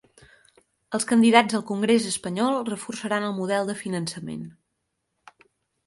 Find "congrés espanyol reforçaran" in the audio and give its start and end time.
1.73-3.29